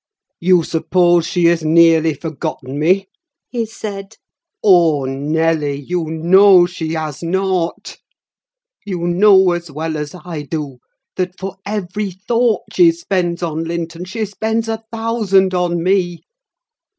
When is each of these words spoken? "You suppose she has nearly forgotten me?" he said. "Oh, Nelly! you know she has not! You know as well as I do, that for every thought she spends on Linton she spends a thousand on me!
"You 0.39 0.63
suppose 0.63 1.27
she 1.27 1.45
has 1.45 1.63
nearly 1.63 2.15
forgotten 2.15 2.79
me?" 2.79 3.05
he 3.51 3.67
said. 3.67 4.15
"Oh, 4.63 5.05
Nelly! 5.05 5.75
you 5.79 6.05
know 6.05 6.65
she 6.65 6.93
has 6.93 7.21
not! 7.21 7.97
You 8.83 9.01
know 9.05 9.51
as 9.51 9.69
well 9.69 9.97
as 9.97 10.15
I 10.25 10.41
do, 10.41 10.79
that 11.17 11.37
for 11.39 11.57
every 11.67 12.09
thought 12.09 12.63
she 12.73 12.91
spends 12.93 13.43
on 13.43 13.63
Linton 13.65 14.05
she 14.05 14.25
spends 14.25 14.67
a 14.67 14.83
thousand 14.91 15.53
on 15.53 15.83
me! 15.83 16.23